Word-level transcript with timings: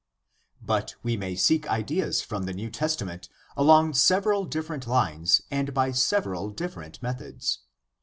But 0.63 0.95
we 1.03 1.15
may 1.15 1.35
seek 1.35 1.69
ideas 1.69 2.23
from 2.23 2.45
the 2.45 2.53
New 2.55 2.71
Testament 2.71 3.29
along 3.55 3.93
several 3.93 4.45
different 4.45 4.87
lines 4.87 5.43
and 5.51 5.75
by 5.75 5.91
several 5.91 6.49
different 6.49 7.03
methods. 7.03 7.59